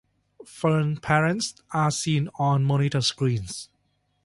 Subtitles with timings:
[0.47, 3.69] Fern's parents are seen on monitor screens.